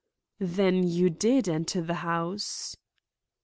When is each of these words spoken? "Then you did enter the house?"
"Then 0.39 0.81
you 0.87 1.11
did 1.11 1.47
enter 1.47 1.79
the 1.79 1.93
house?" 2.01 2.75